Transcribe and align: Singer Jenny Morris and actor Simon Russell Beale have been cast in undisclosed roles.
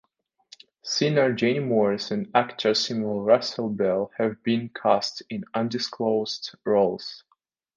Singer 0.81 1.31
Jenny 1.31 1.59
Morris 1.59 2.09
and 2.09 2.31
actor 2.33 2.73
Simon 2.73 3.19
Russell 3.19 3.69
Beale 3.69 4.09
have 4.17 4.41
been 4.41 4.69
cast 4.69 5.21
in 5.29 5.45
undisclosed 5.53 6.55
roles. 6.65 7.23